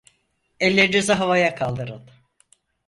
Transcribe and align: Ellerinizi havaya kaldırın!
Ellerinizi 0.59 1.13
havaya 1.19 1.55
kaldırın! 1.55 2.09